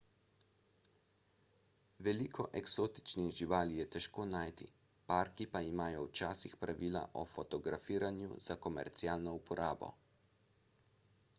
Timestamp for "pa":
5.57-5.61